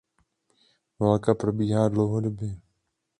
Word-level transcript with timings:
Válka 0.99 1.35
probíhá 1.35 1.89
dlouhodobě. 1.89 2.61